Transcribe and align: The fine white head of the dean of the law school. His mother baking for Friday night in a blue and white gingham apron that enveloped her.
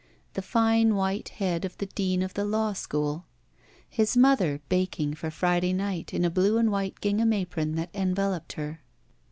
The 0.33 0.41
fine 0.41 0.95
white 0.95 1.29
head 1.29 1.63
of 1.63 1.77
the 1.77 1.85
dean 1.85 2.23
of 2.23 2.33
the 2.33 2.43
law 2.43 2.73
school. 2.73 3.27
His 3.87 4.17
mother 4.17 4.59
baking 4.67 5.13
for 5.13 5.29
Friday 5.29 5.73
night 5.73 6.11
in 6.11 6.25
a 6.25 6.31
blue 6.31 6.57
and 6.57 6.71
white 6.71 6.99
gingham 7.01 7.33
apron 7.33 7.75
that 7.75 7.91
enveloped 7.93 8.53
her. 8.53 8.81